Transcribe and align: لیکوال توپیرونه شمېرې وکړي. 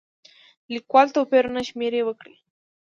لیکوال 0.73 1.07
توپیرونه 1.15 1.61
شمېرې 1.69 2.01
وکړي. 2.07 2.35